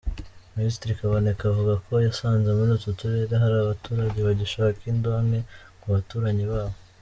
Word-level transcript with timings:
Minisitiri 0.57 0.97
Kaboneka 0.99 1.43
avuga 1.51 1.73
ko 1.85 1.93
yasanze 2.07 2.47
muri 2.57 2.71
utu 2.77 2.89
turere 2.99 3.33
hari 3.43 3.55
abaturage 3.59 4.17
bagishaka 4.27 4.79
indonke 4.91 5.39
kubaturanyi 5.81 6.45
babo. 6.51 6.75